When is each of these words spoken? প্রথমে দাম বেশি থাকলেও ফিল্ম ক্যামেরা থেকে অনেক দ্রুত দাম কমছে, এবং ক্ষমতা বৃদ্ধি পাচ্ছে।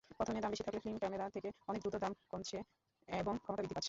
প্রথমে 0.17 0.39
দাম 0.41 0.51
বেশি 0.51 0.63
থাকলেও 0.63 0.83
ফিল্ম 0.85 0.97
ক্যামেরা 0.97 1.25
থেকে 1.35 1.49
অনেক 1.69 1.79
দ্রুত 1.81 1.95
দাম 1.95 2.11
কমছে, 2.31 2.57
এবং 3.07 3.33
ক্ষমতা 3.37 3.61
বৃদ্ধি 3.61 3.67
পাচ্ছে। 3.67 3.79